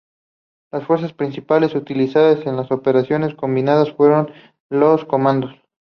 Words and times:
Las 0.71 0.83
fuerzas 0.87 1.13
principales 1.13 1.75
utilizadas 1.75 2.47
en 2.47 2.55
las 2.57 2.71
operaciones 2.71 3.35
combinadas 3.35 3.91
fueron 3.91 4.31
los 4.69 5.05
comandos. 5.05 5.53